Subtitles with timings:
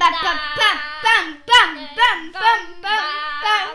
[0.00, 0.38] pam, pam,
[1.04, 3.66] pam, pam, pam, pam, pam,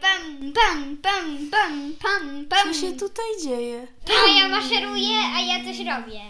[0.00, 2.74] pam, pam, pam, pam, pam, pam.
[2.74, 3.86] Co się tutaj dzieje?
[4.08, 6.20] No ja maszeruję, a ja coś robię.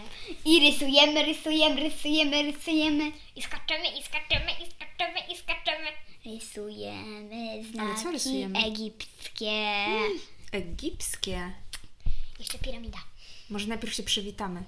[0.45, 3.11] I rysujemy, rysujemy, rysujemy, rysujemy.
[3.35, 5.87] I skaczemy, i skaczemy, i skaczemy, i skaczemy.
[6.25, 8.59] Rysujemy Ale co znaki rysujemy?
[8.65, 9.85] egipskie.
[10.51, 11.51] Egipskie.
[12.39, 12.97] Jeszcze piramida.
[13.49, 14.63] Może najpierw się przywitamy.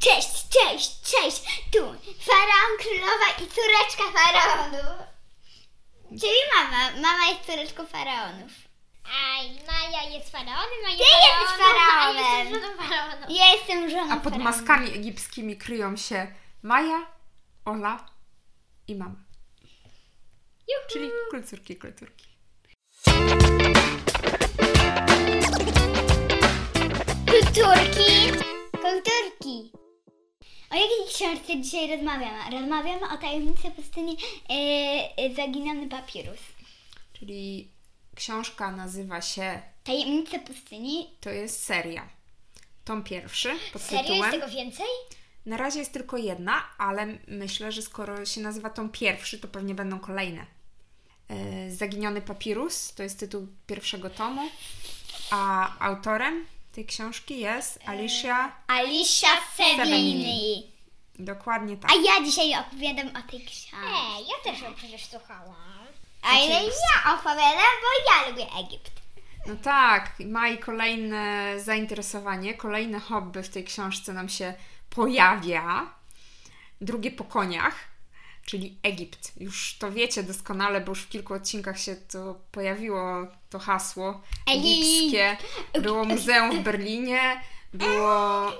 [0.00, 1.42] Cześć, cześć, cześć!
[1.72, 1.78] Tu
[2.20, 5.06] faraon, królowa i córeczka faraonów.
[6.20, 6.90] Czyli mama.
[6.90, 8.52] Mama jest córeczką faraonów.
[9.04, 12.46] Aj, Maja jest faraonem, Maja Ty jesteś faraonem, a faraonem.
[12.46, 13.26] jestem żoną faraonu.
[13.28, 17.06] Ja jestem żoną A pod maskami egipskimi kryją się Maja,
[17.64, 18.08] Ola
[18.88, 19.16] i mama.
[20.90, 22.26] Czyli kulturki, kulturki.
[27.26, 28.32] Kulturki!
[28.82, 29.72] Kulturki!
[30.72, 32.50] O jakiej książce dzisiaj rozmawiamy?
[32.60, 34.16] Rozmawiamy o tajemnicy pustyni
[35.18, 36.40] e, Zaginiony papirus.
[37.12, 37.68] Czyli
[38.14, 41.10] książka nazywa się, Tajemnice pustyni.
[41.20, 42.08] to jest seria.
[42.84, 43.98] Tom pierwszy pod Serio?
[44.00, 44.30] Jest tytułem.
[44.32, 44.86] tego więcej?
[45.46, 49.74] Na razie jest tylko jedna, ale myślę, że skoro się nazywa Tom pierwszy, to pewnie
[49.74, 50.46] będą kolejne.
[51.28, 54.42] E, Zaginiony papirus to jest tytuł pierwszego tomu,
[55.30, 58.52] a autorem tej książki jest Alicia.
[58.66, 60.72] Alicia Severini.
[61.18, 61.90] Dokładnie tak.
[61.90, 63.76] A ja dzisiaj opowiadam o tej książce.
[63.86, 65.54] Ej, ja też ją przecież słuchałam.
[66.22, 68.92] A ile ja opowiadam, bo ja lubię Egipt.
[69.46, 74.54] No tak, ma i kolejne zainteresowanie, kolejne hobby w tej książce nam się
[74.90, 75.94] pojawia.
[76.80, 77.74] Drugie po koniach,
[78.44, 79.32] czyli Egipt.
[79.40, 84.22] Już to wiecie doskonale, bo już w kilku odcinkach się to pojawiło, to hasło
[84.52, 85.36] egipskie.
[85.82, 87.40] Było muzeum w Berlinie,
[87.74, 88.52] było...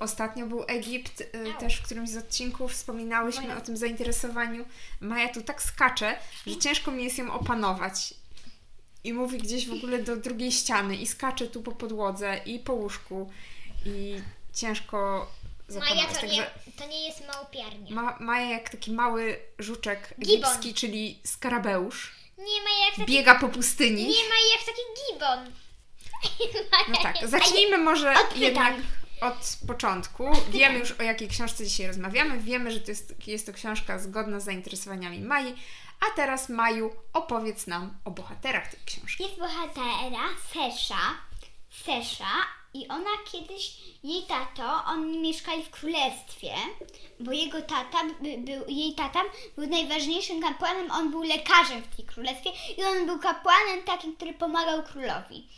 [0.00, 1.26] Ostatnio był Egipt, y,
[1.58, 4.64] też w którymś z odcinków wspominałyśmy o tym zainteresowaniu.
[5.00, 8.14] Maja tu tak skacze, że ciężko mi jest ją opanować
[9.04, 12.72] i mówi gdzieś w ogóle do drugiej ściany i skacze tu po podłodze i po
[12.72, 13.30] łóżku
[13.86, 14.14] i
[14.54, 15.26] ciężko
[15.68, 17.94] Maja to Także nie, to nie jest małpiarnia.
[17.94, 20.34] ma, Maja jak taki mały żuczek Gibon.
[20.44, 23.12] egipski, czyli skarabeusz, Nie ma jak taki...
[23.12, 24.02] biega po pustyni.
[24.02, 24.82] Nie ma jak taki
[25.12, 25.52] gibon.
[26.88, 28.40] No tak, zacznijmy może Odpytam.
[28.42, 28.74] jednak
[29.20, 30.30] od początku.
[30.50, 32.38] Wiemy już o jakiej książce dzisiaj rozmawiamy.
[32.38, 35.54] Wiemy, że to jest, jest to książka zgodna z zainteresowaniami Mai.
[36.00, 39.22] A teraz Maju opowiedz nam o bohaterach tej książki.
[39.22, 40.98] Jest bohatera Sesza.
[41.84, 42.28] Sesza
[42.76, 46.54] i ona kiedyś, jej tato, oni mieszkali w królestwie,
[47.20, 49.22] bo jego tata, by, był, jej tata
[49.56, 54.32] był najważniejszym kapłanem, on był lekarzem w tej królestwie i on był kapłanem takim, który
[54.32, 55.48] pomagał królowi.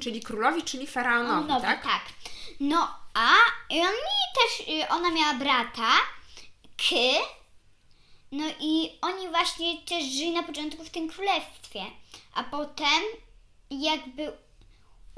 [0.00, 1.82] Czyli królowi, czyli faraonowi, Nowi, tak?
[1.82, 2.02] tak?
[2.60, 3.28] No a
[3.70, 5.90] oni też, y, ona miała brata,
[6.76, 6.94] K,
[8.32, 11.82] no i oni właśnie też żyli na początku w tym królestwie,
[12.34, 13.02] a potem
[13.70, 14.32] jakby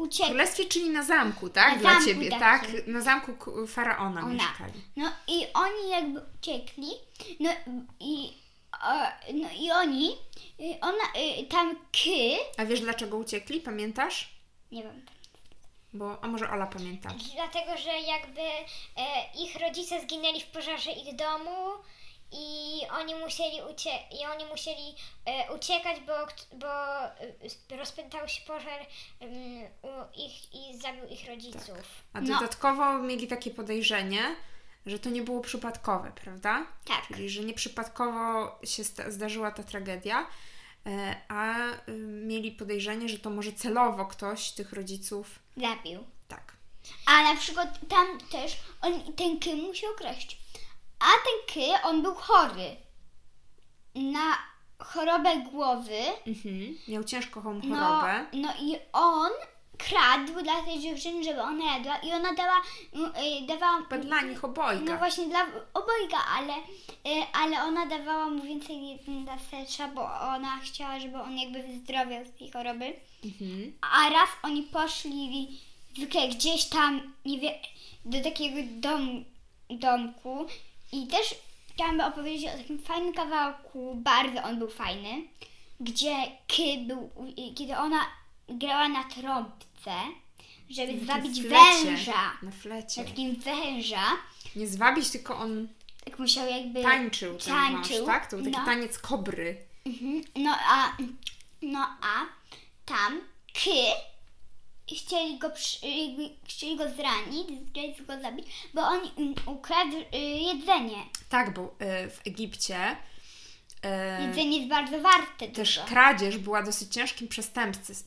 [0.00, 0.26] W uciekli.
[0.30, 1.72] królestwie, czyli na zamku, tak?
[1.74, 2.72] Na Dla zamku ciebie, takim.
[2.74, 2.86] tak?
[2.86, 3.32] Na zamku
[3.66, 4.32] faraona Ona.
[4.34, 4.72] mieszkali.
[4.96, 6.90] No i oni jakby uciekli,
[7.40, 7.50] no
[8.00, 8.32] i,
[8.88, 10.10] e, no i oni,
[10.60, 11.04] y, ona,
[11.40, 12.00] y, tam K,
[12.58, 13.60] A wiesz dlaczego uciekli?
[13.60, 14.28] Pamiętasz?
[14.72, 15.06] nie wiem,
[15.92, 17.08] Bo, a może Ola pamięta.
[17.34, 18.64] Dlatego, że jakby e,
[19.38, 21.56] ich rodzice zginęli w pożarze ich domu
[22.32, 24.94] i oni musieli, ucie- i oni musieli
[25.26, 26.12] e, uciekać, bo,
[26.58, 27.04] bo
[27.70, 28.80] e, rozpętał się pożar
[29.20, 29.30] em,
[29.82, 32.02] u ich i zabił ich rodziców.
[32.12, 32.34] A No.
[32.34, 34.36] dodatkowo mieli takie podejrzenie,
[34.86, 36.66] że to nie było przypadkowe, prawda?
[36.84, 37.06] Tak.
[37.08, 40.26] Czyli, że nieprzypadkowo się sta- zdarzyła ta tragedia,
[40.86, 41.56] e, a
[41.88, 41.92] y,
[42.26, 45.38] mieli podejrzenie, że to może celowo ktoś tych rodziców.
[45.56, 46.04] zabił.
[46.28, 46.52] Tak.
[47.06, 50.39] A na przykład tam też on, ten K musiał kraść.
[51.00, 52.76] A ten K, on był chory
[53.94, 54.38] na
[54.78, 55.98] chorobę głowy.
[56.26, 56.78] Mhm.
[56.88, 58.24] Miał ciężką No, chorobę.
[58.32, 59.30] no i on
[59.78, 62.62] kradł dla tej dziewczyny, żeby ona jadła i ona dała,
[62.94, 63.12] mm,
[63.42, 64.92] y, dawała Chyba dla nich obojga.
[64.92, 70.02] no właśnie dla obojga, ale, y, ale ona dawała mu więcej jedzenia dla Sesza, bo
[70.20, 72.84] ona chciała, żeby on jakby wyzdrowiał z tej choroby.
[73.24, 73.72] Mhm.
[73.80, 75.58] A raz oni poszli
[75.96, 77.54] zwykle gdzieś tam, nie wiem,
[78.04, 79.24] do takiego dom,
[79.70, 80.46] domku
[80.92, 81.34] i też
[81.74, 85.22] chciałam opowiedzieć o takim fajnym kawałku, bardzo on był fajny,
[85.80, 86.16] gdzie
[86.46, 87.10] Ky był,
[87.56, 88.00] kiedy ona
[88.48, 89.92] grała na trąbce,
[90.70, 91.84] żeby zwabić flecie.
[91.84, 92.32] węża.
[92.42, 93.02] Na flecie.
[93.02, 94.04] Na takim węża,
[94.56, 95.68] Nie zwabić, tylko on
[96.04, 96.82] tak musiał jakby...
[96.82, 98.30] tańczył ten tańczył, wąż, tak?
[98.30, 98.64] To był taki no.
[98.64, 99.56] taniec kobry.
[99.86, 100.22] Mhm.
[100.36, 100.96] No a,
[101.62, 102.26] no a
[102.84, 103.20] tam
[103.52, 103.70] Ky
[104.96, 105.50] chcieli go,
[106.48, 111.04] chcieli go zranić, chcieli go zabić, bo on im ukradł y, jedzenie.
[111.28, 112.96] Tak, bo y, w Egipcie
[113.82, 115.86] E, Jedzenie jest bardzo warte też dużo.
[115.86, 117.28] kradzież była dosyć ciężkim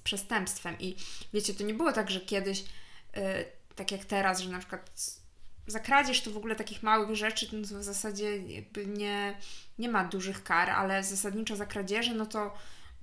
[0.03, 0.95] przestępstwem i
[1.33, 2.63] wiecie, to nie było tak, że kiedyś,
[3.75, 4.91] tak jak teraz, że na przykład
[5.67, 8.39] za kradzież to w ogóle takich małych rzeczy, no to w zasadzie
[8.87, 9.37] nie,
[9.79, 12.53] nie ma dużych kar, ale zasadniczo za kradzieże, no to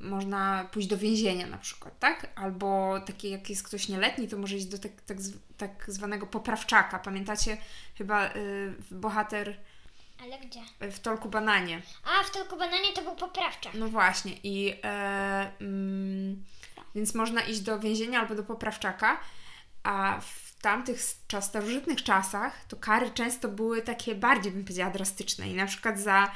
[0.01, 2.33] można pójść do więzienia na przykład, tak?
[2.35, 5.17] Albo takie jak jest ktoś nieletni, to może iść do tak, tak,
[5.57, 6.99] tak zwanego poprawczaka.
[6.99, 7.57] Pamiętacie
[7.99, 9.57] chyba y, bohater
[10.23, 10.61] Ale gdzie?
[10.91, 11.83] w Tolku Bananie.
[12.05, 13.75] A, w tylko bananie to był poprawczak.
[13.75, 16.45] No właśnie i e, mm,
[16.95, 19.21] więc można iść do więzienia albo do poprawczaka,
[19.83, 25.49] a w tamtych czas, starożytnych czasach to kary często były takie bardziej, bym powiedziała, drastyczne
[25.49, 26.31] i na przykład za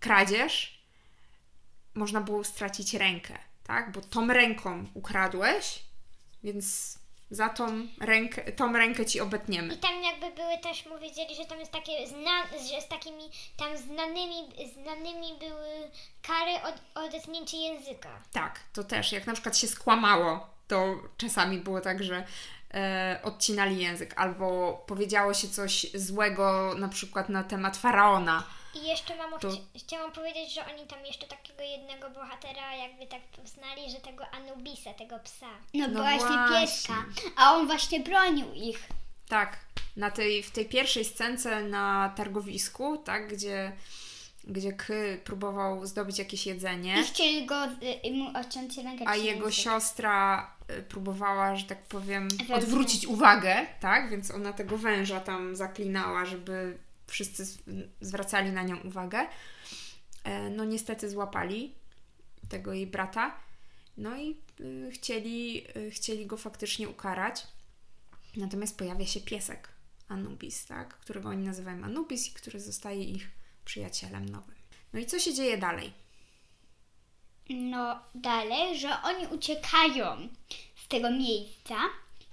[0.00, 0.79] kradzież
[1.94, 3.92] można było stracić rękę, tak?
[3.92, 5.82] Bo tą ręką ukradłeś,
[6.42, 6.98] więc
[7.30, 9.74] za tą rękę, tą rękę ci obetniemy.
[9.74, 13.30] I tam jakby były też, mu wiedzieli, że tam jest takie zna, że z takimi
[13.56, 14.34] tam znanymi,
[14.82, 15.90] znanymi były
[16.22, 18.22] kary od odetnięcie języka.
[18.32, 19.12] Tak, to też.
[19.12, 22.26] Jak na przykład się skłamało, to czasami było tak, że
[22.74, 28.46] e, odcinali język, albo powiedziało się coś złego na przykład na temat faraona.
[28.74, 33.06] I jeszcze mamo, To- chci- chciałam powiedzieć, że oni tam jeszcze takiego jednego bohatera jakby
[33.06, 35.46] tak poznali, że tego Anubisa, tego psa.
[35.74, 36.60] No, No właśnie, właśnie.
[36.60, 36.94] pieska.
[37.36, 38.88] A on właśnie bronił ich.
[39.28, 39.58] Tak,
[39.96, 43.72] na tej, w tej pierwszej scence na targowisku, tak, gdzie,
[44.44, 44.84] gdzie K
[45.24, 47.64] próbował zdobyć jakieś jedzenie, I chcieli go
[48.04, 49.64] y, mu odciąć rękę a jego język.
[49.64, 56.24] siostra y, próbowała, że tak powiem, odwrócić uwagę, tak, więc ona tego węża tam zaklinała,
[56.24, 56.78] żeby
[57.10, 57.46] wszyscy
[58.00, 59.26] zwracali na nią uwagę.
[60.24, 61.74] E, No niestety złapali
[62.48, 63.36] tego jej brata,
[63.96, 67.46] no i y, chcieli, y, chcieli go faktycznie ukarać.
[68.36, 69.68] Natomiast pojawia się piesek
[70.08, 70.94] Anubis, tak?
[70.94, 73.30] którego oni nazywają Anubis i który zostaje ich
[73.64, 74.54] przyjacielem nowym.
[74.92, 75.92] No i co się dzieje dalej?
[77.50, 80.28] No dalej, że oni uciekają
[80.84, 81.76] z tego miejsca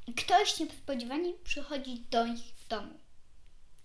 [0.07, 2.99] i ktoś niespodziewanie przychodzi do nich w domu.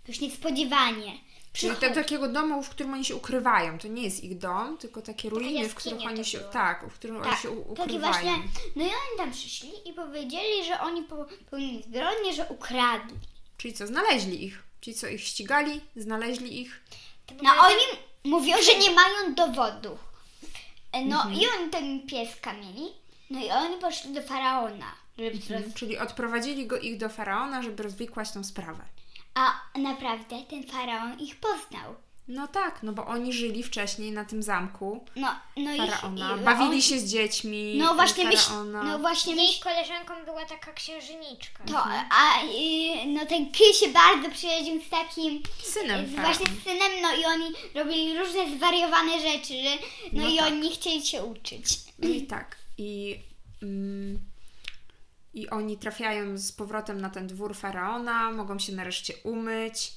[0.09, 1.13] Już niespodziewanie.
[1.53, 1.95] Czyli Przychodzi.
[1.95, 3.79] do takiego domu, w którym oni się ukrywają.
[3.79, 6.39] To nie jest ich dom, tylko takie ruiny, w których oni się.
[6.39, 8.13] Tak, w których oni Tak, się u- takie ukrywają.
[8.13, 8.33] właśnie.
[8.77, 13.17] No i oni tam przyszli i powiedzieli, że oni popełnili zbrodnię, że ukradli.
[13.57, 14.63] Czyli co, znaleźli ich.
[14.81, 16.81] Ci, co ich ścigali, znaleźli ich.
[17.43, 17.83] No oni
[18.25, 19.99] mówią, że nie mają dowodu.
[21.05, 21.35] No Mhm.
[21.35, 22.87] i oni ten pieska mieli.
[23.31, 25.75] No i oni poszli do faraona, żeby roz...
[25.75, 28.85] Czyli odprowadzili go ich do faraona, żeby rozwikłać tą sprawę.
[29.35, 31.95] A naprawdę ten faraon ich poznał.
[32.29, 36.45] No tak, no bo oni żyli wcześniej na tym zamku No, no faraona, i, i
[36.45, 38.83] bawili on- się z dziećmi No właśnie myśl, faraona.
[38.83, 41.65] no właśnie Jej myśl, koleżanką była taka księżniczka.
[41.65, 46.65] to, a y, no ten Ky się bardzo przyjaźnił z takim Synem z właśnie z
[46.65, 47.45] synem, no i oni
[47.75, 49.71] robili różne zwariowane rzeczy, że,
[50.13, 50.47] no, No i tak.
[50.47, 51.65] oni chcieli się uczyć.
[51.99, 52.57] No i tak.
[52.79, 53.19] I,
[53.63, 54.19] mm,
[55.35, 59.93] I oni trafiają z powrotem na ten dwór faraona, mogą się nareszcie umyć,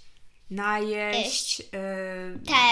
[0.50, 1.60] najeść.
[1.60, 1.64] y,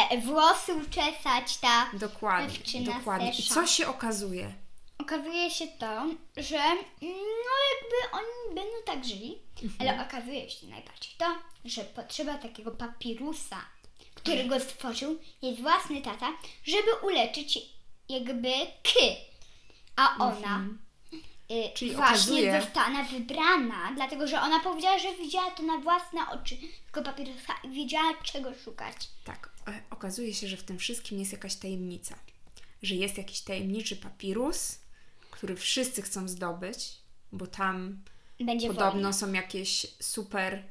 [0.10, 2.60] Te włosy uczesać, ta dokładnie.
[2.86, 3.32] dokładnie.
[3.40, 4.54] I co się okazuje?
[4.98, 6.06] Okazuje się to,
[6.38, 6.58] że
[7.02, 9.40] no jakby oni będą tak żyli,
[9.80, 11.26] ale okazuje się najbardziej to,
[11.66, 13.58] że potrzeba takiego papirusa,
[14.14, 16.28] którego stworzył jej własny tata,
[16.64, 17.60] żeby uleczyć
[18.10, 18.50] jakby
[18.84, 19.16] ky.
[19.96, 20.70] A ona y,
[21.74, 26.58] Czyli właśnie okazuje- została wybrana, dlatego że ona powiedziała, że widziała to na własne oczy,
[26.92, 28.96] tego papirusa i wiedziała czego szukać.
[29.24, 32.16] Tak, e, okazuje się, że w tym wszystkim jest jakaś tajemnica.
[32.84, 34.80] Że jest jakiś tajemniczy papirus,
[35.32, 36.78] który wszyscy chcą zdobyć,
[37.32, 37.98] bo tam
[38.40, 39.14] Będzie Podobno wojna.
[39.14, 40.64] są jakieś super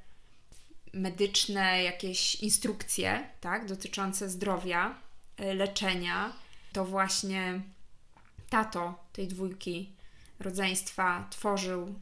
[0.93, 4.95] medyczne, jakieś instrukcje, tak, dotyczące zdrowia,
[5.41, 6.33] y, leczenia.
[6.73, 7.61] To właśnie
[8.51, 9.93] tato tej dwójki
[10.43, 11.95] rodzeństwa tworzył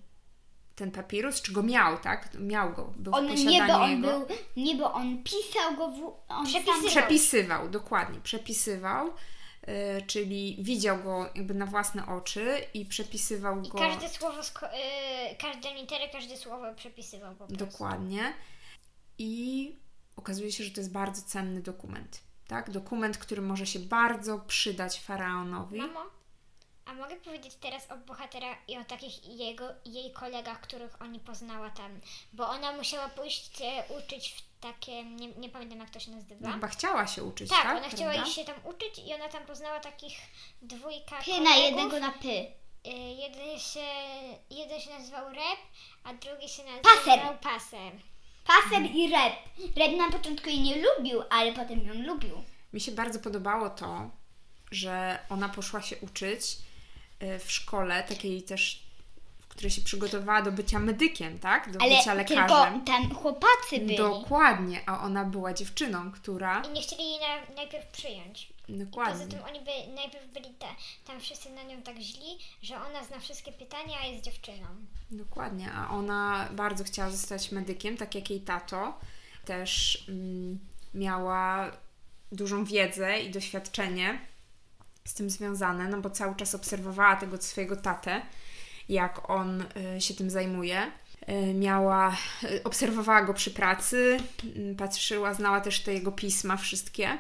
[0.77, 2.35] ten papirus, czy go miał, tak?
[2.35, 4.27] Miał go, był w On posiadaniu nie, bo on jego.
[4.77, 6.89] był, on pisał go, w, on Przepisywał.
[6.89, 13.79] Przepisywał, dokładnie, przepisywał, y, czyli widział go jakby na własne oczy i przepisywał I go.
[13.79, 14.69] każde słowo, sko-
[15.33, 17.57] y, każde litery, każde słowo przepisywał po prostu.
[17.67, 18.33] Dokładnie.
[19.19, 19.73] I
[20.17, 22.21] okazuje się, że to jest bardzo cenny dokument.
[22.49, 22.71] Tak?
[22.71, 25.79] Dokument, który może się bardzo przydać faraonowi.
[25.79, 26.01] Mamo,
[26.91, 31.71] a mogę powiedzieć teraz o bohatera i o takich jego, jej kolegach, których oni poznała
[31.71, 32.01] tam,
[32.33, 36.37] bo ona musiała pójść e, uczyć w takie, nie, nie pamiętam jak to się nazywa.
[36.41, 37.77] No, chyba chciała się uczyć, tak, tak?
[37.77, 38.31] ona chciała Prawda?
[38.33, 40.19] się tam uczyć i ona tam poznała takich
[40.63, 41.45] dwójka py kolegów.
[41.49, 42.47] na jednego na py.
[42.87, 43.87] Y, Jeden się,
[44.51, 45.59] jeden się nazywał Rep,
[46.05, 47.39] a drugi się nazywał Paser.
[47.43, 47.93] Paser.
[48.47, 49.33] Paser i Rep.
[49.77, 52.45] Rep na początku jej nie lubił, ale potem ją lubił.
[52.73, 54.11] Mi się bardzo podobało to,
[54.71, 56.43] że ona poszła się uczyć
[57.21, 58.83] w szkole takiej też,
[59.41, 61.73] w której się przygotowała do bycia medykiem, tak?
[61.73, 62.85] Do Ale bycia tylko lekarzem.
[62.85, 63.97] tam chłopacy byli.
[63.97, 66.63] Dokładnie, a ona była dziewczyną, która.
[66.63, 68.53] I nie chcieli jej na, najpierw przyjąć.
[68.67, 69.27] Poza Dokładnie.
[69.27, 70.67] tym oni by, najpierw byli te,
[71.07, 74.67] tam wszyscy na nią tak źli, że ona zna wszystkie pytania, a jest dziewczyną.
[75.11, 78.99] Dokładnie, a ona bardzo chciała zostać medykiem, tak jak jej tato.
[79.45, 80.59] Też mm,
[80.95, 81.71] miała
[82.33, 84.19] dużą wiedzę i doświadczenie
[85.11, 88.23] z tym związane, no bo cały czas obserwowała tego swojego tatę,
[88.89, 89.65] jak on
[89.97, 90.93] y, się tym zajmuje.
[91.29, 94.17] Y, miała, y, obserwowała go przy pracy,
[94.57, 97.19] y, patrzyła, znała też te jego pisma wszystkie,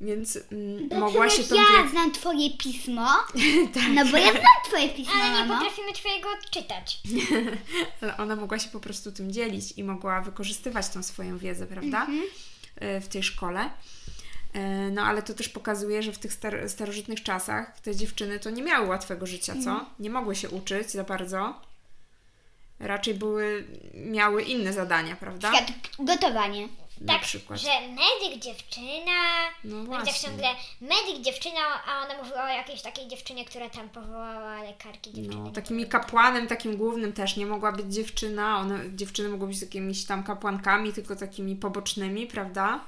[0.00, 3.08] więc mm, mogła się tą ja znam twoje pismo.
[3.74, 3.82] Tak.
[3.94, 5.54] No bo ja znam twoje pismo, Ale nie mamo.
[5.60, 7.00] potrafimy twojego czytać.
[8.00, 12.06] Ale ona mogła się po prostu tym dzielić i mogła wykorzystywać tą swoją wiedzę, prawda?
[12.76, 13.70] E, W tej szkole.
[14.54, 18.50] E, No ale to też pokazuje, że w tych star- starożytnych czasach te dziewczyny to
[18.50, 19.86] nie miały łatwego życia, co?
[19.98, 21.54] Nie mogły się uczyć za bardzo.
[22.80, 23.64] Raczej były,
[23.94, 25.52] miały inne zadania, prawda?
[25.52, 26.68] Przykład gotowanie.
[27.00, 27.60] Na Tak, przykład.
[27.60, 29.12] że medyk dziewczyna,
[29.64, 30.28] No no tak właśnie.
[30.28, 30.48] ciągle
[30.80, 35.42] medyk dziewczyna, a ona mówiła o jakiejś takiej dziewczynie, która tam powołała lekarki dziewczyny.
[35.44, 38.58] No, takimi kapłanem, takim głównym też nie mogła być dziewczyna.
[38.58, 42.80] One, dziewczyny mogły być jakimiś tam kapłankami, tylko takimi pobocznymi, prawda?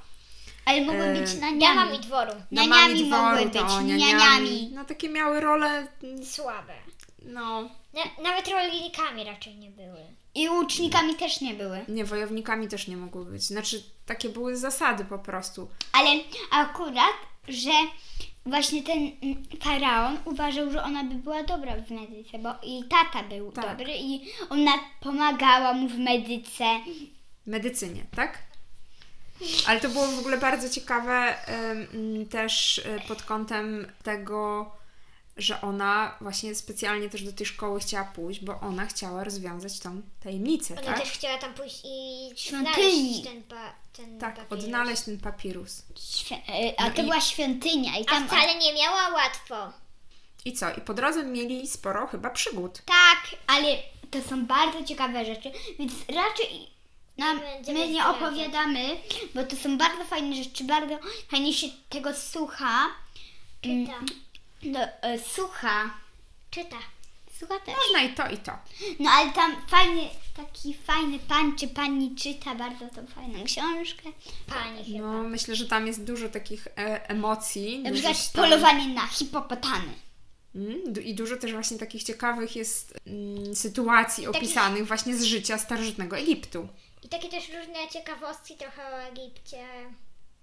[0.64, 1.99] Ale mogły E, być na Damami niami.
[1.99, 2.33] dworu.
[2.52, 4.71] Nianiami mogły być, to nianiami.
[4.75, 6.75] No takie miały role, mm, Słabe.
[7.23, 7.62] no
[7.95, 9.99] Na, nawet rolnikami raczej nie były.
[10.35, 11.85] I łucznikami też nie były.
[11.88, 13.43] nie, wojownikami też nie mogły być.
[13.43, 15.69] Znaczy, takie były zasady po prostu.
[15.93, 16.11] Ale
[16.50, 17.14] akurat,
[17.49, 17.71] że
[18.47, 23.23] właśnie ten mm, faraon uważał, że ona by była dobra w medyce, bo jej tata
[23.29, 23.64] był Tak.
[23.79, 26.64] dobry i ona pomagała mu w medyce.
[27.47, 28.38] Medycynie, tak?
[29.66, 31.35] Ale to było w ogóle bardzo ciekawe
[32.30, 34.73] też e, pod kątem tego,
[35.37, 40.02] że ona właśnie specjalnie też do tej szkoły chciała pójść, bo ona chciała rozwiązać tą
[40.23, 41.00] tajemnicę, Ona tak?
[41.00, 42.75] też chciała tam pójść i Świątyni.
[42.75, 44.64] znaleźć ten, pa, ten Tak, papirus.
[44.64, 45.82] odnaleźć ten papirus.
[45.97, 48.26] Świ- e, a No to i- była świątynia i A tam...
[48.28, 49.73] wcale nie miała łatwo.
[50.44, 50.70] I co?
[50.75, 52.78] I po drodze mieli sporo chyba przygód.
[52.87, 53.76] Tak, ale
[54.11, 56.70] to są bardzo ciekawe rzeczy, więc raczej
[57.19, 58.97] nam, my nie opowiadamy,
[59.35, 60.99] bo to są bardzo fajne rzeczy, bardzo
[61.29, 62.87] fajnie się tego słucha.
[63.64, 63.99] Mm, Czyta.
[64.62, 65.90] No, e, słucha.
[66.50, 66.76] Czyta.
[67.38, 67.75] Słucha też.
[67.87, 68.52] Można i to, i to.
[68.99, 70.02] No ale tam fajny,
[70.37, 74.02] taki fajny pan czy pani czyta bardzo tą fajną książkę.
[74.47, 74.99] Pani chyba.
[74.99, 77.79] No, myślę, że tam jest dużo takich e, emocji.
[77.79, 79.93] Na przykład stan- polowanie na hipopotamy.
[80.55, 86.17] Mm, I dużo też właśnie takich ciekawych jest mm, sytuacji opisanych właśnie z życia starożytnego
[86.17, 86.69] Egiptu.
[87.11, 89.67] Takie też różne ciekawostki trochę o Egipcie.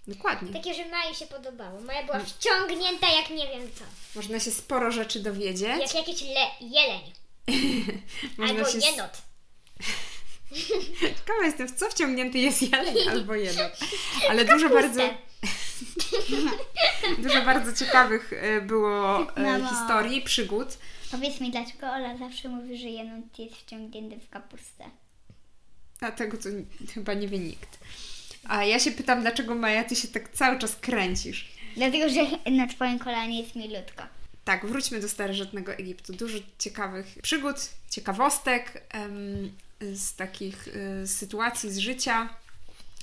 [0.06, 0.52] Dokładnie.
[0.52, 1.80] Takie, że Mai się podobało.
[1.80, 2.06] Maja Mm.
[2.12, 3.84] była wciągnięta jak nie wiem co.
[4.14, 5.78] Można się sporo rzeczy dowiedzieć.
[5.80, 7.00] Jak jakiś le- jeleń.
[8.38, 8.78] Można albo się...
[8.78, 9.10] jenot.
[11.00, 13.72] Ciekawa jestem, w co wciągnięty jest jeleń albo jenot.
[14.30, 15.02] Ale dużo bardzo,
[17.18, 19.68] dużo bardzo ciekawych e, było e, Mamo.
[19.68, 20.68] historii, przygód.
[21.10, 24.84] Powiedz mi, dlaczego Ola zawsze mówi, że jenot jest wciągnięty w kapustę?
[26.00, 26.48] A tego to
[26.94, 27.78] chyba nie wie nikt.
[28.44, 31.48] A ja się pytam, dlaczego Maja, ty się tak cały czas kręcisz?
[31.76, 32.20] Dlatego, że
[32.56, 34.02] na twoim kolanie jest milutko.
[34.44, 36.12] Tak, wróćmy do starożytnego Egiptu.
[36.12, 37.56] Dużo ciekawych przygód,
[37.90, 42.28] ciekawostek em, z takich y, sytuacji z życia.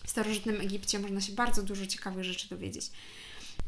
[0.06, 2.86] W starożytnym Egipcie można się bardzo dużo ciekawych rzeczy dowiedzieć.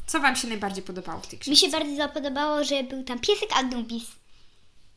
[0.07, 1.51] Co Wam się najbardziej podobało w tej książce?
[1.51, 4.05] Mi się bardzo podobało, że był tam piesek Anubis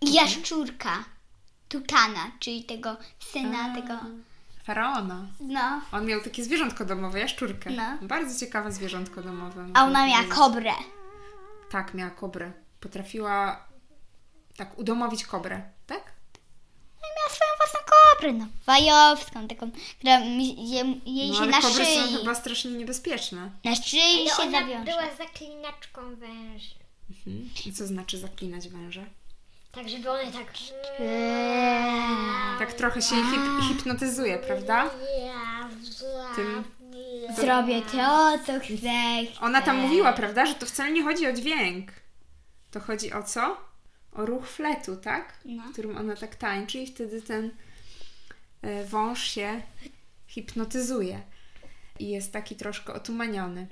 [0.01, 1.05] i jaszczurka
[1.71, 2.97] Tukana, czyli tego
[3.33, 3.95] syna, tego...
[4.65, 5.27] Faraona.
[5.41, 5.81] No.
[5.93, 7.71] On miał takie zwierzątko domowe, jaszczurkę.
[7.71, 7.99] No.
[8.03, 9.67] Bardzo ciekawe zwierzątko domowe.
[9.75, 10.39] A ona miała powiedzieć.
[10.39, 10.73] kobrę.
[11.71, 12.53] Tak, miała kobrę.
[12.81, 13.65] Potrafiła
[14.57, 16.13] tak udomowić kobrę, tak?
[17.03, 18.47] No i miała swoją własną kobrę, no.
[18.67, 23.51] Wajowską, taką, która je, jej No się ale na kobry szyi, są chyba strasznie niebezpieczne.
[23.65, 24.85] na szyi Ale się ona zawiąże.
[24.85, 26.75] była zaklinaczką węży.
[27.11, 27.51] Mhm.
[27.67, 29.07] I co znaczy zaklinać węże?
[29.73, 30.47] Tak, żeby one tak...
[32.59, 34.91] Tak trochę się hip- hipnotyzuje, prawda?
[36.37, 36.65] Tym-
[37.37, 38.91] Zrobię to, co chcę.
[39.41, 41.89] Ona tam mówiła, prawda, że to wcale nie chodzi o dźwięk.
[42.71, 43.57] To chodzi o co?
[44.13, 45.35] O ruch fletu, tak?
[45.45, 45.63] No.
[45.73, 47.51] Którym ona tak tańczy i wtedy ten
[48.63, 49.63] e, wąż się
[50.27, 51.21] hipnotyzuje.
[51.99, 53.67] I jest taki troszkę otumaniony.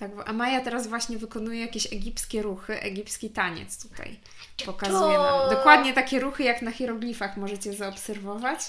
[0.00, 4.20] Tak, a Maja teraz właśnie wykonuje jakieś egipskie ruchy, egipski taniec tutaj
[4.66, 5.50] pokazuje nam.
[5.50, 8.60] Dokładnie takie ruchy jak na hieroglifach możecie zaobserwować.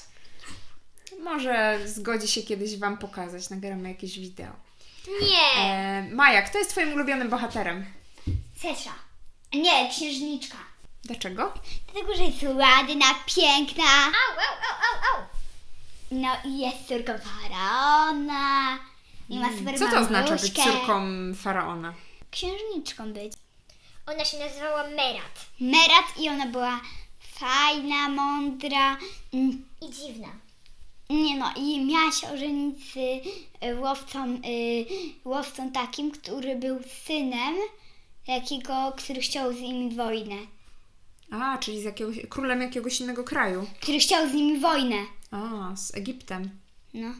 [1.23, 4.53] Może zgodzi się kiedyś Wam pokazać, nagramy jakieś wideo.
[5.21, 5.63] Nie!
[5.63, 7.85] E, Maja, kto jest Twoim ulubionym bohaterem?
[8.61, 8.93] Cesza.
[9.53, 10.57] Nie, księżniczka.
[11.03, 11.53] Dlaczego?
[11.93, 13.83] Dlatego, że jest ładna, piękna.
[14.05, 15.25] Au, au, au, au, au!
[16.11, 18.79] No i jest córką faraona.
[19.31, 21.01] I ma super Co to oznacza być córką
[21.35, 21.93] faraona?
[22.31, 23.33] Księżniczką być.
[24.07, 25.45] Ona się nazywała Merat.
[25.59, 26.81] Merat i ona była
[27.19, 28.97] fajna, mądra.
[29.33, 30.27] Mm, I dziwna.
[31.09, 34.85] Nie no, i miała się ożenić z y, łowcą, y,
[35.25, 37.55] łowcą takim, który był synem
[38.27, 40.35] jakiego, który chciał z nimi wojnę.
[41.31, 43.67] A, czyli z jakiegoś, królem jakiegoś innego kraju.
[43.81, 44.97] Który chciał z nimi wojnę.
[45.31, 46.49] A, z Egiptem.
[46.93, 47.13] No.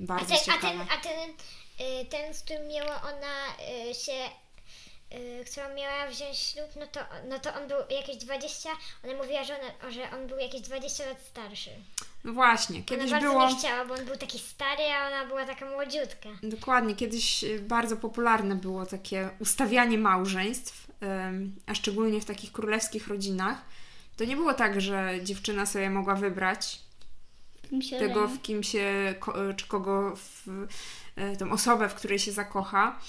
[0.00, 0.60] A Bardzo ten, a ciekawe.
[0.60, 1.30] ten, a ten,
[1.86, 3.34] y, ten, z którym miała ona
[3.90, 4.12] y, się,
[5.18, 8.70] y, którą miała wziąć ślub, no to, no to on był jakieś 20,
[9.04, 11.70] ona mówiła, że, ona, że on był jakieś 20 lat starszy.
[12.24, 13.48] No właśnie, Ona kiedyś bardzo było...
[13.48, 16.28] nie chciała, bo on był taki stary, a ona była taka młodziutka.
[16.42, 20.86] Dokładnie, kiedyś bardzo popularne było takie ustawianie małżeństw,
[21.66, 23.58] a szczególnie w takich królewskich rodzinach.
[24.16, 26.80] To nie było tak, że dziewczyna sobie mogła wybrać
[27.72, 29.14] Myślę, tego, w kim się,
[29.56, 30.66] czy kogo, w,
[31.16, 33.00] e, tą osobę, w której się zakocha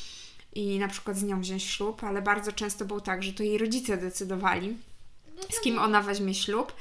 [0.54, 3.58] i na przykład z nią wziąć ślub, ale bardzo często było tak, że to jej
[3.58, 4.78] rodzice decydowali,
[5.50, 6.74] z kim ona weźmie ślub.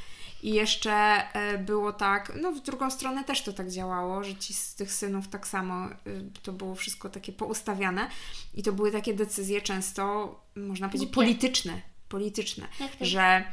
[0.42, 0.92] I jeszcze
[1.32, 4.92] e, było tak, no w drugą stronę też to tak działało, że ci z tych
[4.92, 8.11] synów tak samo y, to było wszystko takie poustawiane
[8.54, 11.80] i to były takie decyzje często, można powiedzieć, polityczne.
[12.08, 13.04] Polityczne, Jak to?
[13.04, 13.44] że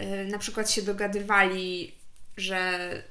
[0.00, 1.92] y, na przykład się dogadywali,
[2.36, 3.02] że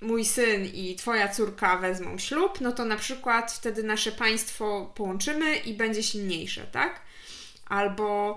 [0.00, 5.56] mój syn i twoja córka wezmą ślub, no to na przykład wtedy nasze państwo połączymy
[5.56, 7.00] i będzie silniejsze, tak?
[7.66, 8.36] Albo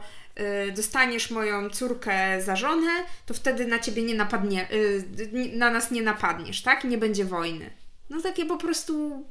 [0.67, 2.91] y, dostaniesz moją córkę za żonę,
[3.25, 6.83] to wtedy na ciebie nie napadnie, y, na nas nie napadniesz, tak?
[6.83, 7.69] Nie będzie wojny.
[8.09, 9.25] No takie po prostu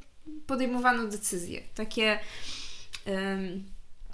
[0.46, 1.62] podejmowano decyzje.
[1.74, 2.18] Takie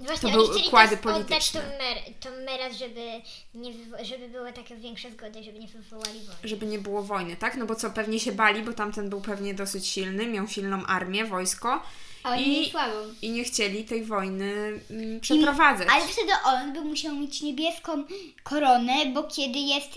[0.00, 1.60] Właśnie, To były układy oddać polityczne.
[1.60, 3.06] tą, mer, tą Merat, żeby,
[3.54, 6.40] nie żeby były takie większe zgody, żeby nie wywołali wojny.
[6.44, 7.56] żeby nie było wojny, tak?
[7.56, 11.24] No bo co, pewnie się bali, bo tamten był pewnie dosyć silny, miał silną armię,
[11.24, 11.82] wojsko
[12.22, 12.72] A oni i,
[13.22, 15.88] i nie chcieli tej wojny mm, przeprowadzać.
[15.92, 18.04] Ale wtedy on by musiał mieć niebieską
[18.42, 19.88] koronę, bo kiedy jest,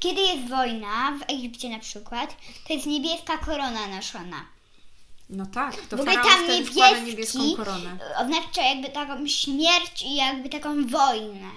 [0.00, 4.57] kiedy jest wojna, w Egipcie na przykład, to jest niebieska korona noszona.
[5.30, 7.98] No tak, to w ogóle faraon tam wtedy wkłada niebieski niebieską koronę.
[8.18, 11.50] oznacza jakby taką śmierć i jakby taką wojnę.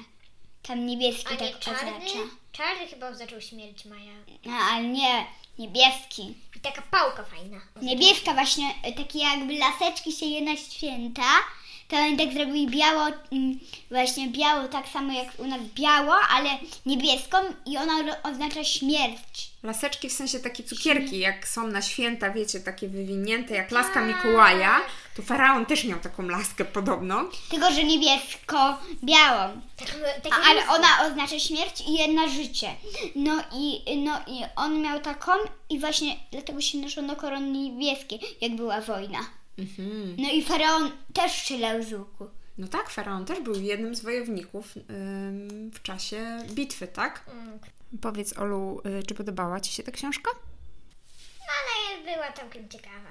[0.62, 1.92] Tam niebieski A nie tak czarny?
[1.96, 2.20] oznacza.
[2.52, 4.12] Czarny chyba oznaczał śmierć Maja.
[4.46, 5.26] No, ale nie,
[5.60, 6.34] niebieski.
[6.56, 7.58] I taka pałka fajna.
[7.82, 11.24] Niebieska właśnie, takie jakby laseczki się je na święta,
[11.92, 16.50] to oni tak zrobili biało, mm, właśnie biało tak samo jak u nas biało, ale
[16.86, 19.52] niebieską i ona oznacza śmierć.
[19.64, 24.82] Laseczki w sensie takie cukierki, jak są na święta, wiecie, takie wywinięte, jak laska Mikołaja,
[25.16, 27.30] to faraon też miał taką laskę podobną.
[27.50, 29.62] Tylko, że niebiesko-białą.
[29.78, 32.76] Taką, A, taką ale ona oznacza śmierć i jedna życie.
[33.16, 35.32] No i, no i on miał taką
[35.70, 39.41] i właśnie dlatego się noszono korony niebieskie, jak była wojna.
[39.62, 40.16] Mhm.
[40.18, 42.28] No i faraon też strzelał z łuku.
[42.58, 47.26] No tak, faraon też był jednym z wojowników ym, w czasie bitwy, tak?
[47.34, 47.60] Mm.
[48.02, 50.32] Powiedz, Olu, y, czy podobała Ci się ta książka?
[51.40, 53.10] Ale była całkiem ciekawa.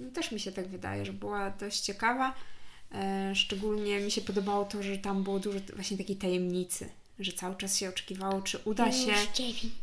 [0.00, 2.34] No, też mi się tak wydaje, że była dość ciekawa.
[2.92, 7.56] E, szczególnie mi się podobało to, że tam było dużo właśnie takiej tajemnicy, że cały
[7.56, 9.12] czas się oczekiwało, czy uda się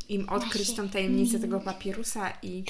[0.09, 2.63] im odkryć tą tajemnicę tego papirusa i,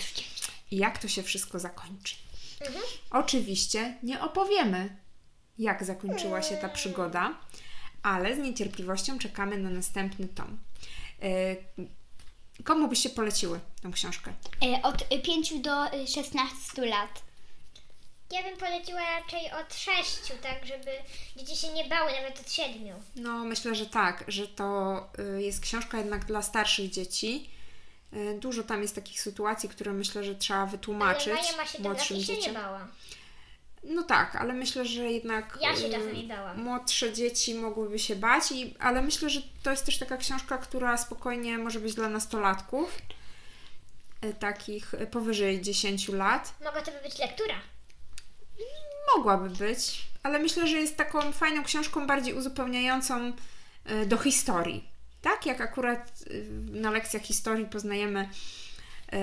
[0.72, 2.16] i jak to się wszystko zakończy.
[2.62, 2.84] Mhm.
[3.12, 4.98] Oczywiście nie opowiemy,
[5.58, 7.38] jak zakończyła się ta przygoda,
[8.04, 10.60] ale z niecierpliwością czekamy na następny tom.
[11.22, 11.56] E,
[12.64, 14.34] Komu byście poleciły tą książkę?
[14.64, 17.22] E, Od 5 do y, 16 lat.
[18.32, 20.92] Ja bym poleciła raczej od sześciu, tak, żeby
[21.36, 22.94] dzieci się nie bały, nawet od siedmiu.
[23.16, 24.98] No, myślę, że tak, że to
[25.38, 27.50] y, jest książka jednak dla starszych dzieci.
[28.16, 31.84] Y, Dużo tam jest takich sytuacji, które myślę, że trzeba wytłumaczyć Ale Maja ma 7
[31.84, 32.54] lat młodszym i się nie dzieciom.
[32.54, 32.88] bała.
[33.84, 36.62] No tak, ale myślę, że jednak Ja się y, czasami bałam.
[36.64, 40.98] młodsze dzieci mogłyby się bać, i, ale myślę, że to jest też taka książka, która
[40.98, 42.98] spokojnie może być dla nastolatków,
[44.26, 46.54] y, takich y, powyżej 10 lat.
[46.64, 47.56] Mogła to by być lektura.
[49.18, 53.34] Mogłaby być, ale myślę, że jest taką fajną książką, bardziej uzupełniającą
[54.06, 54.90] do historii.
[55.26, 55.46] Tak?
[55.46, 58.30] Jak akurat y, na lekcjach historii poznajemy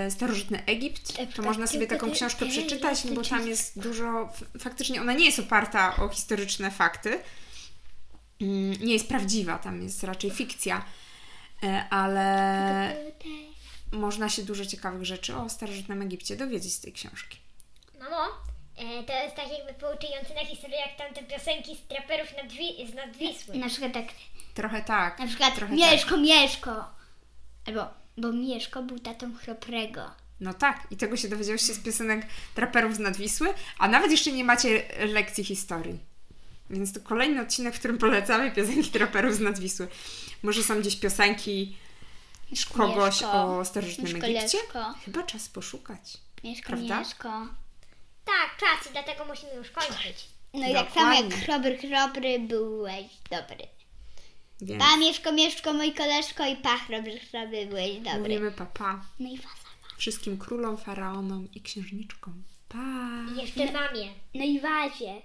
[0.07, 4.33] y, starożytny Egipt, to można sobie taką książkę przeczytać, no bo tam jest dużo.
[4.59, 7.21] Faktycznie ona nie jest oparta o historyczne fakty.
[8.41, 10.85] Mm, Nie jest prawdziwa, tam jest raczej fikcja,
[11.65, 12.97] y, ale
[13.93, 17.39] można się dużo ciekawych rzeczy o starożytnym Egipcie dowiedzieć z tej książki.
[17.99, 18.17] Mamo,
[18.77, 22.87] E, to jest tak jakby pouczające na historię, jak tamte piosenki z traperów nad, Wi-
[22.91, 23.57] z nad Wisły.
[23.57, 24.05] Na przykład tak,
[24.55, 25.19] Trochę tak.
[25.19, 26.85] na przykład Trochę Mieszko, Mieszko.
[27.67, 27.87] Albo,
[28.17, 30.11] bo Mieszko był tatą chroprego.
[30.41, 34.45] No tak, i tego się dowiedziałyście z piosenek traperów z Nadwisły, a nawet jeszcze nie
[34.45, 35.99] macie lekcji historii.
[36.71, 39.89] Więc to kolejny odcinek, w którym polecamy piosenki traperów z Nadwisły.
[40.43, 41.77] Może są gdzieś piosenki
[42.73, 43.59] kogoś Mieszko.
[43.59, 44.59] o starożytnym Mieszko, Egipcie?
[45.05, 46.19] Chyba czas poszukać.
[46.45, 46.99] Mieszko, Prawda?
[46.99, 47.29] Mieszko.
[48.25, 50.29] Tak, czas i dlatego musimy już kończyć.
[50.55, 51.47] No i tak samo jak Dokładnie.
[51.47, 53.67] chrobry, chrobry byłeś dobry.
[54.63, 58.19] Więc Pa, Mieszko, Mieszko, mój koleżko i pa, chrobry, chrobry, byłeś dobry.
[58.21, 59.69] mówimy papa No i waza.
[59.99, 62.43] wszystkim królom, faraonom i księżniczkom.
[62.69, 62.79] Pa!
[63.35, 64.09] I jeszcze mamie.
[64.35, 65.23] No i wazie.